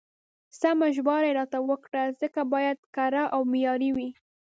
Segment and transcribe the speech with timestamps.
[0.59, 4.09] سمه ژباړه يې راته وکړه، ځکه بايد کره او معياري وي.